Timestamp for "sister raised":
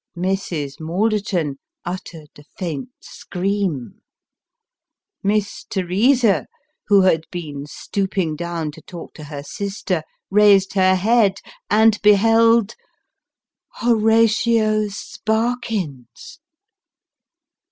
9.43-10.73